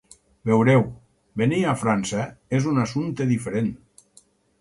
Veureu, 0.51 0.79
venir 1.41 1.59
a 1.65 1.75
França 1.81 2.23
és 2.61 2.65
un 2.71 2.85
assumpte 2.85 3.29
diferent. 3.33 3.69